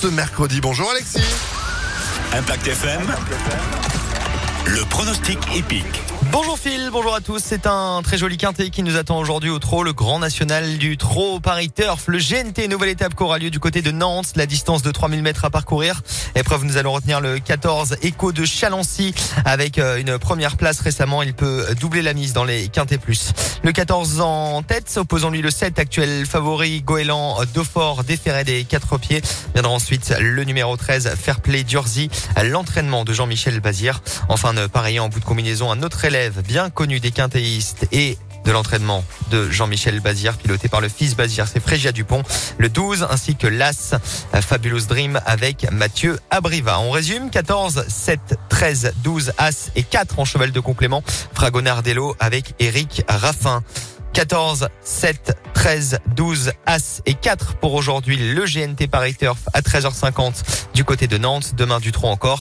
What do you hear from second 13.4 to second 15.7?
du côté de Nantes, la distance de 3000 mètres à